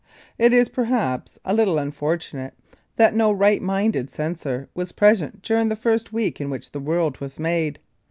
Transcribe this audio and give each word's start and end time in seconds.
It 0.39 0.51
is 0.51 0.67
perhaps 0.67 1.37
a 1.45 1.53
little 1.53 1.77
unfortunate 1.77 2.55
that 2.95 3.13
no 3.13 3.31
right 3.31 3.61
minded 3.61 4.09
censor 4.09 4.67
was 4.73 4.91
present 4.93 5.43
during 5.43 5.69
the 5.69 5.75
first 5.75 6.11
week 6.11 6.41
in 6.41 6.49
which 6.49 6.71
the 6.71 6.79
world 6.79 7.19
was 7.21 7.37
made. 7.39 7.77